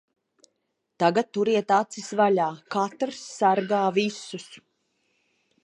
[1.03, 2.47] Tagad turiet acis vaļā.
[2.77, 4.51] Katrs sargā visus.